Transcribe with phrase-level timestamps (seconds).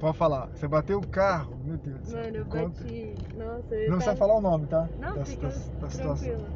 [0.00, 0.48] Pode falar.
[0.48, 1.56] Você bateu o carro?
[1.64, 2.22] Meu Deus do céu.
[2.22, 2.82] Mano, eu Conta.
[2.82, 3.14] bati.
[3.36, 4.88] Nossa, eu Não precisa tava- falar o nome, tá?
[5.00, 6.46] Não, da, fica da- da situação.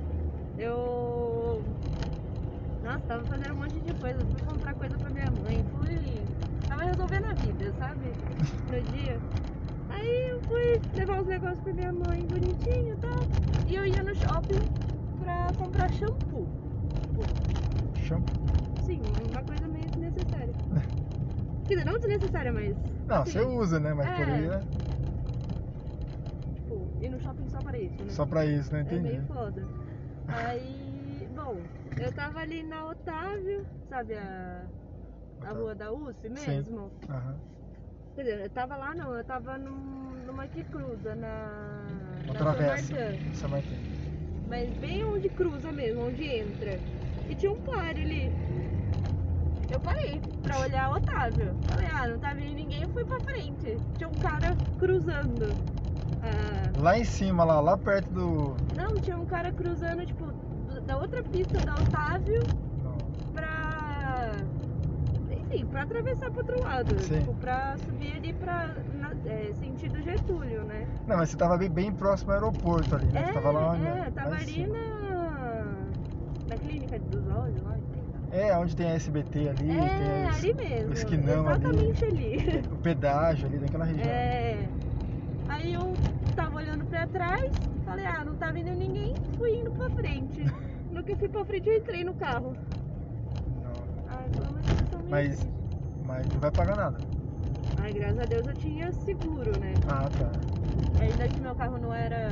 [0.59, 1.63] Eu.
[2.83, 4.19] Nossa, tava fazendo um monte de coisa.
[4.21, 5.65] Fui comprar coisa pra minha mãe.
[5.77, 5.99] Fui.
[6.69, 8.01] Tava resolvendo a vida, sabe?
[8.69, 9.19] No dia.
[9.91, 13.19] Aí eu fui levar os negócios pra minha mãe bonitinho e tal.
[13.67, 14.61] E eu ia no shopping
[15.21, 16.47] pra comprar shampoo.
[17.97, 18.37] Shampoo.
[18.85, 19.01] Sim,
[19.33, 20.53] uma coisa meio desnecessária.
[21.67, 22.77] Quer dizer, não desnecessária, mas.
[23.09, 23.93] Não, assim, você usa, né?
[23.95, 24.33] Mas por É.
[24.33, 24.65] aí é
[26.55, 28.15] Tipo, ir no shopping só para isso, né?
[28.15, 28.81] só pra isso, né?
[28.85, 29.09] É Entendi.
[29.09, 29.71] meio foda.
[30.31, 34.71] Aí, bom, eu tava ali na Otávio, sabe a,
[35.43, 36.65] a rua da USP Sim.
[36.65, 36.93] mesmo?
[37.09, 37.43] Aham.
[38.15, 42.45] Quer dizer, eu tava lá não, eu tava num, numa que cruza na, Uma na
[42.45, 43.21] travessa.
[43.33, 43.79] São Martin.
[44.45, 46.83] Mas bem onde cruza mesmo, onde entra.
[47.29, 48.37] E tinha um pare ali.
[49.71, 51.55] Eu parei pra olhar o Otávio.
[51.69, 53.77] Falei, ah, não tá vindo ninguém, eu fui pra frente.
[53.97, 55.55] Tinha um cara cruzando.
[56.23, 58.57] Ah, Lá em cima, lá, lá perto do.
[58.77, 60.33] Não, tinha um cara cruzando, tipo,
[60.87, 62.41] da outra pista da Otávio
[63.35, 64.31] pra.
[65.31, 66.99] Enfim, pra atravessar pro outro lado.
[67.01, 67.21] Sim.
[67.21, 68.75] Tipo, pra subir ali pra.
[68.95, 70.87] na- é, sentido Getúlio, né?
[71.07, 73.21] Não, mas você tava bem, bem próximo ao aeroporto ali, né?
[73.23, 75.65] É, você tava lá, onde- é, lá tava em ali na.
[76.49, 77.77] Na clínica dos olhos lá.
[78.31, 78.41] Tem.
[78.41, 80.91] É, onde tem a SBT ali, tem É, as- ali mesmo.
[80.91, 81.59] o esquinão ali.
[81.59, 82.63] Exatamente ali.
[82.73, 84.07] o pedágio ali daquela região.
[84.07, 84.69] É.
[85.49, 85.95] Aí eu
[86.37, 87.51] tava olhando pra trás,
[87.85, 90.45] falei, ah, não tá vindo ninguém, fui indo pra frente.
[90.93, 92.55] No que fui pra frente, eu entrei no carro.
[93.63, 93.73] Não,
[94.09, 95.49] Ai, situação meio Mas-
[96.07, 96.99] mas não vai pagar nada.
[97.81, 99.75] Ai, graças a Deus eu tinha seguro, né?
[99.89, 100.31] Ah, tá.
[101.01, 102.31] Ainda que meu carro não era.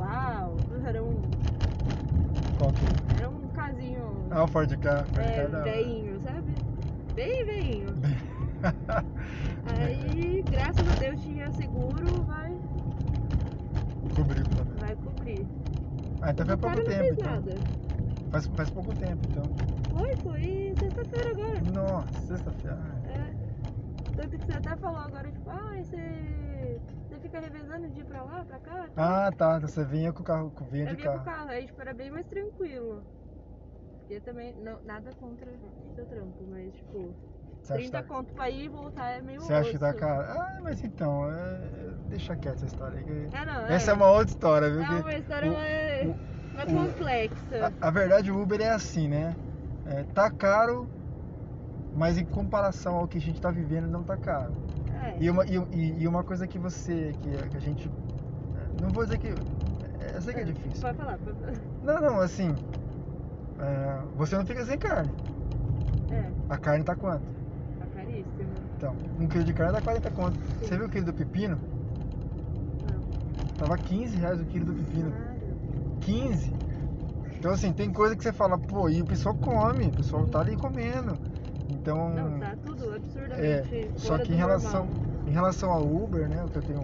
[0.00, 0.56] Uau!
[0.86, 1.14] Era um.
[2.58, 3.18] Qual que?
[3.18, 3.37] Era um
[3.68, 4.26] casinho.
[4.30, 4.96] Ah, o Ford K.
[5.04, 5.62] Ford K é, hora.
[5.62, 6.54] veinho, sabe?
[7.14, 7.86] Bem veinho.
[9.66, 12.50] Aí, graças a Deus tinha seguro, vai,
[14.14, 14.74] Cobriu também.
[14.80, 15.46] vai cobrir.
[16.20, 17.30] Ah, então cara pouco tempo, então.
[17.32, 17.54] nada.
[18.30, 19.44] Faz, faz pouco tempo, então.
[19.96, 21.60] Foi, foi sexta-feira agora.
[21.72, 22.78] Nossa, sexta-feira.
[22.80, 23.38] Ah, É.
[24.16, 28.22] Tanto que você até falou agora, tipo, ai, você, você fica revezando de ir pra
[28.24, 28.86] lá, pra cá?
[28.96, 29.56] Ah, tá.
[29.58, 31.36] Então você vinha com o carro, com vinha Eu de vinha com o carro.
[31.38, 33.02] carro, aí tipo, era bem mais tranquilo.
[34.08, 37.14] Porque também, não, nada contra o seu trampo, mas tipo,
[37.60, 39.78] Você acha, que 30 tá, conto pra ir e voltar é meio você acha que
[39.78, 40.40] tá caro?
[40.40, 41.68] Ah, mas então, é,
[42.08, 43.04] deixa quieto essa história aí.
[43.04, 44.80] que- É, não, Essa é uma outra história, viu?
[44.80, 47.74] É que uma história o- mais, o- mais o- complexa.
[47.82, 49.36] A, a verdade, o Uber é assim, né?
[49.84, 50.88] É, tá caro,
[51.94, 54.54] mas em comparação ao que a gente tá vivendo, não tá caro.
[55.04, 55.22] É.
[55.22, 57.88] E uma, e, e- uma coisa que você, que, que a gente.
[58.56, 59.28] é, Não vou dizer que.
[59.28, 60.80] é, Eu sei que é difícil.
[60.80, 61.52] Pode falar, pode falar.
[61.82, 62.56] Não, não, assim.
[63.60, 65.12] É, você não fica sem carne.
[66.10, 67.24] É, A carne tá quanto?
[67.78, 68.50] tá caríssimo.
[68.76, 70.38] Então, um quilo de carne dá 40 conto.
[70.62, 71.56] Você viu o quilo do pepino?
[72.82, 73.58] Não.
[73.58, 75.10] Tava 15 reais o quilo do pepino.
[75.10, 75.28] Claro.
[76.00, 76.52] 15.
[77.38, 80.40] Então assim, tem coisa que você fala, pô, e o pessoal come, o pessoal tá
[80.40, 81.18] ali comendo.
[81.70, 82.10] Então.
[82.10, 85.26] Não, tá tudo é, absurdamente só fora que em relação, normal.
[85.26, 86.80] em relação ao Uber, né, o que eu tenho,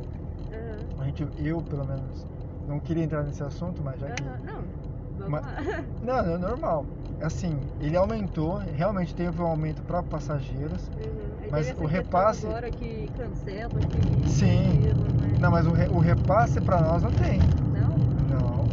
[0.53, 1.01] Aham.
[1.01, 2.27] a gente, eu pelo menos,
[2.69, 4.23] não queria entrar nesse assunto, mas já que.
[4.23, 4.39] Aham.
[4.45, 4.84] Não,
[5.19, 5.83] vamos Mas- lá.
[6.03, 6.87] Não, é normal.
[7.23, 10.89] Assim, ele aumentou, realmente teve um aumento para passageiros.
[10.89, 11.13] Uhum.
[11.45, 14.69] Aí Mas o repasse- agora que cancela, que Sim.
[14.79, 15.39] aquilo, né?
[15.41, 17.39] Não, mas o, re- o repasse para nós não tem.
[17.73, 17.97] Não?
[18.39, 18.65] Não.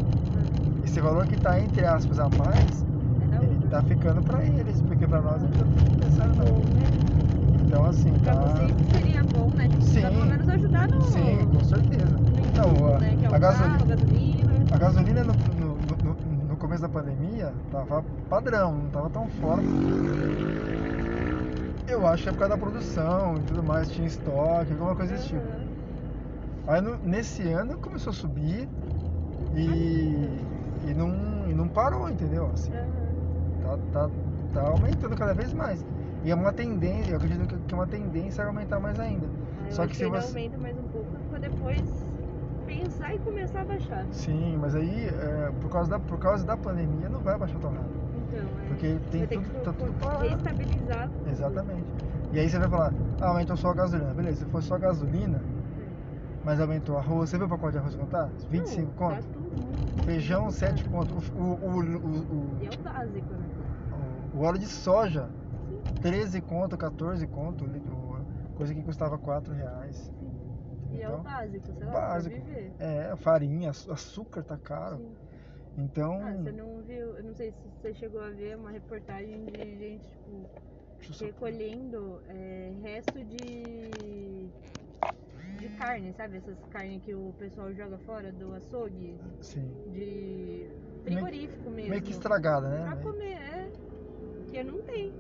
[0.84, 2.84] Esse valor que tá entre aspas a mais,
[3.40, 5.66] É ele tá ficando para eles, porque para nós a gente não
[6.34, 6.56] Bom, não.
[6.74, 6.84] né?
[7.66, 8.42] Então assim, Pra tá.
[8.42, 9.68] vocês seria bom, né?
[9.70, 10.02] Tipo, Sim.
[10.02, 12.06] pelo menos ajudar no, Sim, com certeza.
[12.18, 13.18] no Então, a, né?
[13.22, 14.54] É a carro, gasolina, gasolina.
[14.72, 15.61] a gasolina no, no- no
[16.72, 19.62] começo da pandemia tava padrão, não tava tão fora.
[21.86, 25.12] Eu acho que é por causa da produção e tudo mais, tinha estoque, alguma coisa
[25.14, 25.42] desse tipo.
[25.42, 25.68] Aham.
[26.68, 28.70] Aí no- nesse ano começou a subir
[29.54, 30.30] e,
[30.88, 31.10] e, não,
[31.50, 32.50] e não parou, entendeu?
[32.54, 33.78] Assim, Aham.
[33.92, 34.10] tá, tá,
[34.54, 35.86] tá aumentando cada vez mais.
[36.24, 39.26] E é uma tendência, eu acredito que- é uma tendência a aumentar mais ainda.
[39.66, 41.82] Eu Só acho que se você- aumenta mais um pouco depois
[42.72, 44.06] pensar e começar a baixar.
[44.12, 47.72] Sim, mas aí é, por, causa da, por causa da pandemia não vai baixar tão
[47.72, 48.00] rápido.
[48.28, 48.68] Então, é.
[48.68, 50.24] Porque tem tudo, que tá tudo parado.
[50.24, 51.10] reestabilizar.
[51.10, 51.30] tudo.
[51.30, 51.88] Exatamente.
[52.32, 54.14] E aí você vai falar, ah, aumentou só a gasolina.
[54.14, 55.42] Beleza, se for só a gasolina,
[56.46, 58.30] mas aumentou arroz, você viu o pacote de arroz tá?
[58.50, 59.16] 25 Não, conto?
[59.16, 60.52] Tá tudo Feijão, caro.
[60.54, 61.14] 7 conto.
[61.36, 63.46] O, o, o, o, E é o básico, né?
[64.34, 65.30] o, o óleo de soja,
[66.02, 67.70] 13 conto, 14 conto.
[68.56, 70.12] Coisa que custava 4 reais.
[70.92, 72.36] E é Então, o básico, sei lá, básico.
[72.36, 72.74] pra viver.
[72.80, 74.98] É, farinha, açúcar tá caro.
[74.98, 75.16] Sim.
[75.78, 79.46] Então, Ah, você não viu, eu não sei se você chegou a ver uma reportagem
[79.46, 80.50] de gente, tipo,
[81.20, 84.50] recolhendo é, resto de,
[85.78, 86.38] carne, sabe?
[86.38, 89.72] Essas carnes que o pessoal joga fora do açougue, Sim.
[89.92, 90.68] de
[91.04, 91.90] frigorífico mesmo.
[91.92, 93.04] Meio que estragada, Pra né?
[93.04, 93.72] comer, é.
[94.50, 95.12] Que não tem.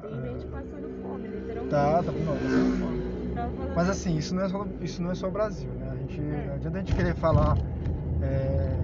[0.00, 1.70] Tem gente passando fome, literalmente.
[1.70, 2.24] Tá, tá bom.
[2.26, 3.07] Tava falando
[3.74, 5.90] Mas assim, isso não é só, isso não é só o Brasil, né?
[5.90, 6.46] A gente, É.
[6.46, 7.56] Não adianta a gente querer falar.
[8.22, 8.76] é,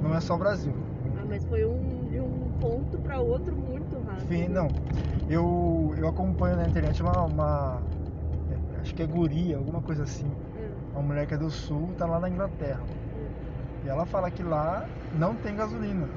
[0.00, 0.72] não é só o Brasil.
[1.18, 4.22] Ah, mas foi um, de um ponto pra outro muito rápido.
[4.24, 4.68] Enfim, não.
[5.28, 7.22] Eu, eu acompanho na internet uma.
[7.22, 7.82] uma-
[8.50, 10.26] é, acho que é guria, alguma coisa assim.
[10.26, 12.82] Hum, Uma mulher que é do sul, tá lá na Inglaterra.
[12.82, 13.26] hum.
[13.84, 16.08] E ela fala que lá não tem gasolina.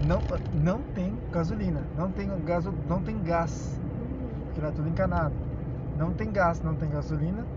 [0.00, 0.20] Não,
[0.52, 1.86] não tem gasolina.
[1.96, 3.78] Não tem, gaso, não tem gás.
[4.46, 5.45] Porque lá é tudo encanado.
[5.96, 7.48] Não tem gás, não tem gasolina.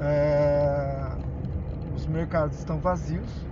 [0.00, 1.16] É,
[1.92, 3.46] os mercados estão vazios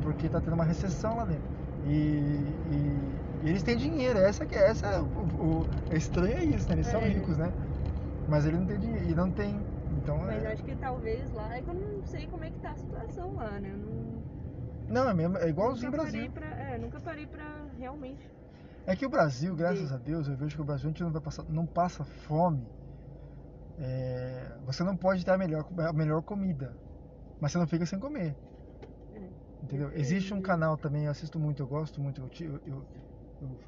[0.00, 1.48] porque está tendo uma recessão lá dentro.
[1.82, 6.44] E, e- e eles têm dinheiro, essa que essa é o, o- é estranho é
[6.44, 6.76] isso, né?
[6.76, 7.08] Eles são É.
[7.08, 7.54] ricos, né?
[8.26, 9.66] Mas ele não tem dinheiro e não tem.
[9.90, 12.58] Então Mas é, acho que talvez lá, é que eu não sei como é que
[12.58, 13.74] tá a situação lá, né?
[13.76, 14.22] Não,
[14.88, 16.12] não, é mesmo, é igualzinho o Brasil.
[16.14, 18.28] parei pra, é, nunca parei pra realmente.
[18.86, 19.94] É que o Brasil, graças Sim.
[19.94, 22.68] a Deus, eu vejo que o Brasil a gente não, vai passar, não passa fome.
[23.78, 26.76] É, você não pode ter a melhor, a melhor comida,
[27.40, 28.36] mas você não fica sem comer.
[29.12, 29.30] É.
[29.62, 29.90] Entendeu?
[29.92, 32.20] Existe um canal também, eu assisto muito, eu gosto muito.
[32.40, 32.86] Eu, eu,
[33.40, 33.58] eu,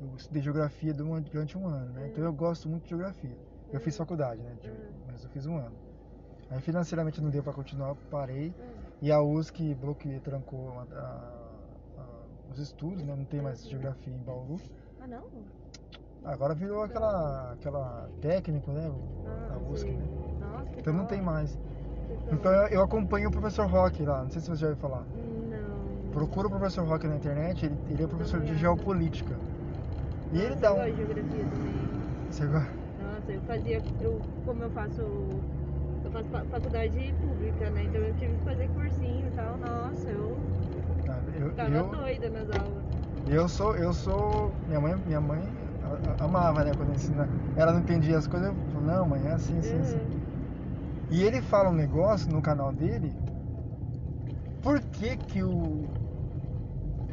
[0.00, 2.08] eu, estudei geografia durante um ano, né?
[2.08, 3.36] Então eu gosto muito de geografia.
[3.72, 3.98] Eu fiz Hum.
[3.98, 4.54] faculdade, né?
[4.60, 5.02] de- Hum.
[5.06, 5.76] Mas eu fiz um ano.
[6.50, 8.50] Aí financeiramente não deu para continuar, parei.
[8.50, 8.74] Hum.
[9.02, 13.14] E a USC bloqueou, trancou a- a- a- os estudos, né?
[13.16, 14.60] Não tem mais geografia em Bauru.
[15.00, 15.24] Ah, não?
[16.24, 18.90] Agora virou aquela, aquela técnico, né?
[19.26, 20.04] Ah, a USC, né?
[20.40, 21.56] Nossa, que Então não da tem mais.
[22.32, 25.06] Então da eu, acompanho o professor Rock lá, não sei se você já ouviu falar.
[25.14, 26.12] Não.
[26.12, 29.38] Procura o professor Rock na internet, ele, ele é professor de geopolítica.
[30.32, 30.76] E ele dá um.
[30.76, 31.74] gosto de geografia também.
[32.30, 32.58] Você go-
[32.98, 37.84] Nossa, eu fazia, eu, como eu faço, eu faço fa- faculdade pública, né?
[37.84, 39.58] Então eu tive que fazer cursinho e tal.
[39.58, 40.38] Nossa, eu
[41.08, 42.84] Ah, eu, ficava eu, doida nas aulas.
[43.26, 44.54] eu sou, eu sou.
[44.66, 45.63] Minha mãe, minha mãe
[46.20, 46.72] amava, né?
[46.74, 47.28] Quando ensina.
[47.56, 49.96] Ela não entendia as coisas, eu falava, não, mãe, é assim, assim, assim.
[49.96, 50.20] Uhum.
[51.10, 53.14] E ele fala um negócio no canal dele.
[54.62, 55.84] Por que que o.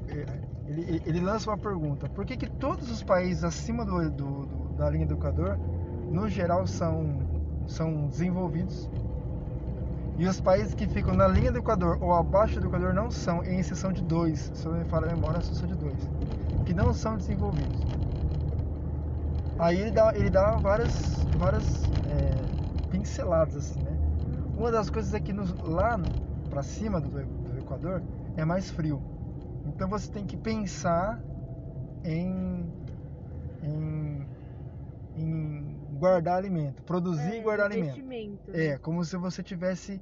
[0.07, 0.25] é,
[0.68, 2.07] Ele, ele- lança uma pergunta.
[2.09, 5.57] Por que que todos os países acima do, do- do- da linha do Equador,
[6.09, 7.27] no geral, são,
[7.68, 8.89] são desenvolvidos?
[10.18, 13.44] E os países que ficam na linha do Equador ou abaixo do Equador não são,
[13.44, 14.51] em exceção de dois.
[14.53, 16.09] Se eu não me falha a memória, só de dois.
[16.65, 17.85] Que não são desenvolvidos.
[19.62, 22.52] Aí ele dá, ele dá várias, várias é,
[22.90, 24.00] pinceladas assim, né?
[24.56, 25.98] Uma das coisas é que nos, lá
[26.50, 28.04] para cima do, do Equador
[28.36, 29.06] é mais frio.
[29.66, 31.25] Então você tem que pensar
[32.04, 32.74] em,
[33.62, 34.30] em,
[35.16, 38.02] em guardar alimento, produzir e É, guardar alimento.
[38.02, 38.52] investimento.
[38.52, 40.02] É, como se você tivesse,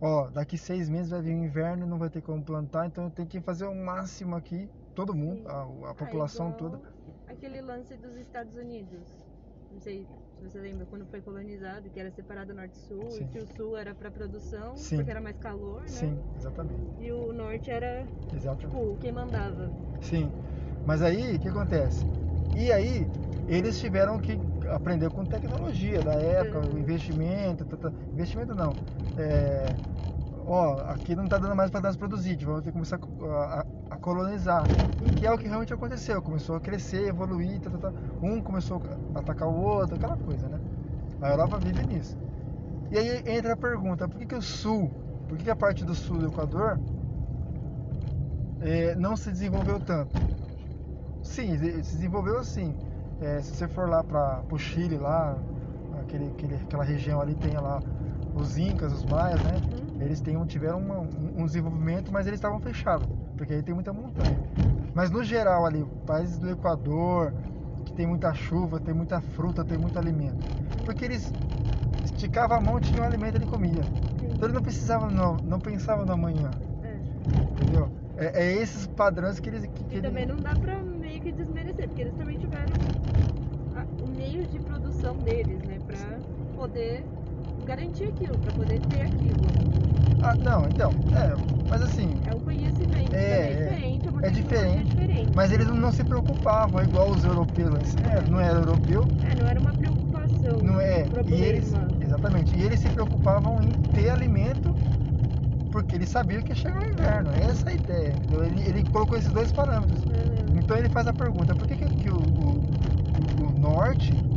[0.00, 3.12] ó, daqui seis meses vai vir o inverno, não vai ter como plantar, então eu
[3.12, 6.80] tenho que fazer o máximo aqui, todo mundo, a, a Ah, população igual toda.
[7.38, 9.08] Aquele lance dos Estados Unidos.
[9.70, 10.04] Não sei
[10.36, 13.76] se você lembra quando foi colonizado, que era separado norte e e que o sul
[13.76, 14.96] era pra produção, Sim.
[14.96, 16.10] porque era mais calor, né?
[16.10, 16.92] Sim, exatamente.
[16.98, 18.60] E o norte era, Exatamente.
[18.60, 19.72] tipo, quem mandava.
[20.00, 20.32] Sim.
[20.84, 22.06] Mas aí, o que acontece?
[22.54, 23.08] E aí,
[23.46, 24.38] eles tiveram que
[24.70, 26.78] aprender com tecnologia da época, o Uhum.
[26.78, 27.92] investimento, tá, tá.
[28.12, 28.76] investimento não.
[29.16, 29.78] É,
[30.48, 33.66] ó, aqui não tá dando mais para nós produzir, vamos ter que começar a, a-
[33.90, 34.70] a colonizar.
[35.16, 37.94] Que é o que realmente aconteceu, começou a crescer, evoluir, tá, tá, tá.
[38.22, 38.82] um começou
[39.14, 40.60] a atacar o outro, aquela coisa, né?
[41.20, 42.18] A Europa vive nisso.
[42.90, 44.96] E aí entra a pergunta, por que, que o sul,
[45.28, 46.80] por que, que a parte do sul do Equador
[48.60, 50.20] eh, não se desenvolveu tanto?
[51.22, 52.76] Sim, se se desenvolveu assim.
[53.20, 55.44] Eh, se você for lá para o Chile, lá,
[55.90, 57.82] aquele, aquele, aquela região ali tem lá
[58.38, 59.56] os Incas, os Maias, né?
[59.56, 60.00] Uhum.
[60.00, 63.74] Eles têm, um- tiveram uma- um, um desenvolvimento, mas eles estavam fechados, porque aí tem
[63.74, 64.38] muita montanha.
[64.94, 67.32] Mas no geral ali, países do Equador,
[67.84, 70.38] que tem muita chuva, tem muita fruta, tem muito alimento.
[70.84, 71.32] Porque eles
[72.04, 73.82] esticavam a mão, tinham alimento, ele comia.
[74.22, 76.50] Então ele não precisava, não, não pensava no amanhã,
[76.82, 76.94] É.
[77.52, 77.88] entendeu?
[78.16, 79.62] É, é esses padrões que eles...
[79.66, 82.72] Que, que E ele- também não dá pra meio que desmerecer, porque eles também tiveram
[84.02, 85.78] o meio de produção deles, né?
[85.86, 86.18] Pra
[86.56, 87.04] poder
[87.68, 89.46] garantir aquilo, pra poder ter aquilo.
[90.20, 91.36] Ah, não, então, é,
[91.68, 93.58] mas assim, É um conhecimento É, também é.
[93.58, 95.32] diferente, é uma É diferente, diferente.
[95.34, 97.96] mas eles não se preocupavam, igual os europeus?
[97.96, 102.56] É, não era europeu, É, não era uma preocupação, não é, um e eles, exatamente,
[102.56, 104.76] e eles se preocupavam em ter alimento,
[105.70, 108.24] porque eles sabiam que ia chegar o inverno, essa é a ideia?
[108.30, 111.90] Ele, ele colocou esses dois parâmetros, É, então ele faz a pergunta, por que, que,
[111.90, 112.64] que o,
[113.16, 114.27] o- o norte,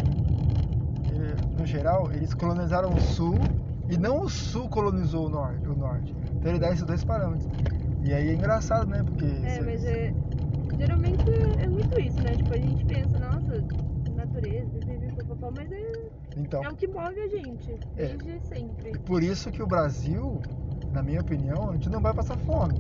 [1.62, 3.36] no geral, eles colonizaram o sul
[3.90, 5.68] E não o sul colonizou o norte.
[5.68, 6.16] O norte.
[6.36, 7.48] Então ele dá esses dois parâmetros.
[8.04, 9.04] E aí é engraçado, né?
[9.04, 9.26] Porque.
[9.26, 10.14] É, mas é.
[10.78, 11.24] Geralmente
[11.62, 12.32] é muito isso, né?
[12.32, 13.64] Tipo, a gente pensa, nossa,
[14.16, 14.70] natureza,
[15.28, 15.92] papapá, mas é,
[16.38, 16.64] Então.
[16.64, 18.08] é o que move a gente, É.
[18.16, 18.98] desde sempre.
[19.00, 20.42] Por isso que o Brasil,
[20.94, 22.74] na minha opinião, a gente não vai passar fome.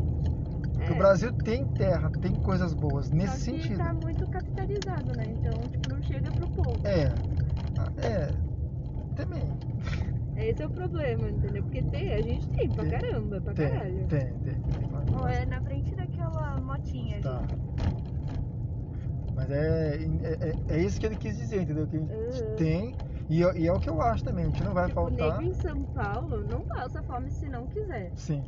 [0.74, 0.96] Porque É.
[0.96, 3.78] o Brasil tem terra, tem coisas boas nesse Só que sentido.
[3.78, 5.26] tá muito capitalizado, né?
[5.28, 6.80] Então, tipo, não chega pro povo.
[6.88, 7.12] É.
[7.78, 8.32] Ah, É.
[9.16, 9.44] Também.
[10.52, 11.64] Esse é o problema, entendeu?
[11.64, 12.92] Porque tem, a gente tem pra Tem.
[13.00, 14.08] caramba, pra Tem, caralho.
[14.08, 14.54] tem, tem.
[14.54, 14.90] tem.
[15.14, 17.24] Ó, é na frente daquela motinha ali.
[17.24, 17.42] Tá.
[19.36, 21.88] Mas é, é, é, é isso que ele quis dizer, entendeu?
[21.88, 22.56] Que a gente Uhum.
[22.58, 22.96] tem.
[23.30, 25.40] E, é- e é o que eu acho também, a gente não vai Tipo, faltar.
[25.40, 28.12] nego em São Paulo não passa fome se não quiser.
[28.16, 28.44] Sim.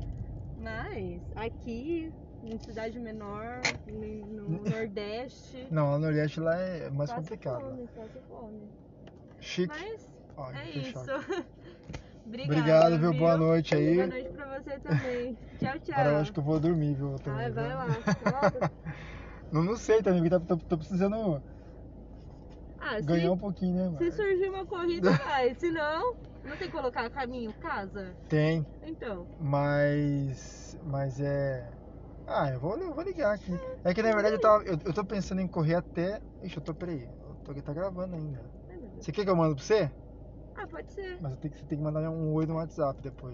[0.57, 2.11] Mas aqui,
[2.43, 7.61] em cidade menor, no no Nordeste, Não, no Nordeste lá é mais passa complicado.
[7.61, 8.69] fome, passa fome.
[9.39, 9.73] Chique.
[9.73, 10.99] Mas Ó, é isso.
[12.25, 13.13] Obrigada, Obrigado, viu?
[13.13, 13.95] Boa noite aí.
[13.95, 15.37] Boa noite pra você também.
[15.59, 15.95] Tchau, tchau.
[15.99, 17.15] Agora eu acho que eu vou dormir, viu?
[17.19, 17.77] também, Ai, vai viu?
[17.77, 17.87] lá.
[17.87, 18.71] Volta.
[19.51, 21.43] Não, não sei também, porque tá- tô, tô precisando
[22.79, 23.83] Ah, se, ganhar um pouquinho, né?
[23.83, 24.11] se mano?
[24.11, 25.53] surgir uma corrida, vai.
[25.53, 26.01] Se não,
[26.43, 28.17] não tem que colocar caminho, casa.
[28.27, 29.27] Tem, Então.
[29.37, 30.75] mas.
[30.81, 31.71] Mas é.
[32.25, 33.51] Ah, eu vou, eu vou ligar aqui.
[33.83, 36.19] É que na verdade eu, tava, eu, eu tô pensando em correr até.
[36.41, 37.03] Ixi, eu tô, peraí.
[37.21, 38.49] Eu tô, tá gravando ainda.
[38.99, 39.91] Você quer que eu mando pra você?
[40.55, 41.19] Ah, pode ser.
[41.19, 43.31] Mas que, você tem que mandar um oi no WhatsApp depois.